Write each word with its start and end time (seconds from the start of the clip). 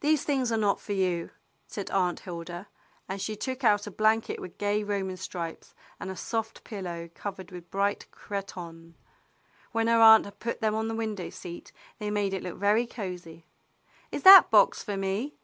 "These 0.00 0.24
things 0.24 0.50
are 0.50 0.56
not 0.56 0.80
for 0.80 0.92
you," 0.92 1.30
said 1.68 1.92
Aunt 1.92 2.18
Hilda. 2.18 2.66
And 3.08 3.22
she 3.22 3.36
took 3.36 3.62
out 3.62 3.86
a 3.86 3.90
blanket 3.92 4.40
with 4.40 4.58
gay 4.58 4.82
Roman 4.82 5.16
stripes, 5.16 5.76
and 6.00 6.10
a 6.10 6.16
soft 6.16 6.64
pillow 6.64 7.08
covered 7.14 7.52
with 7.52 7.70
bright 7.70 8.08
cretonne. 8.10 8.96
Wlien 9.72 9.86
her 9.88 10.00
aunt 10.02 10.24
had 10.24 10.40
put 10.40 10.60
them 10.60 10.74
on 10.74 10.88
the 10.88 10.94
window 10.96 11.30
seat 11.30 11.70
they 12.00 12.10
made 12.10 12.34
it 12.34 12.42
look 12.42 12.56
very 12.58 12.84
cozy. 12.84 13.46
"Is 14.10 14.24
that 14.24 14.50
box 14.50 14.82
for 14.82 14.96
me. 14.96 15.36